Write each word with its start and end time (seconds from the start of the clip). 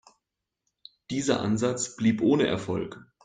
Dieser 1.11 1.41
Ansatz 1.43 1.95
blieb 1.95 2.23
ohne 2.23 2.47
Erfolg. 2.47 3.05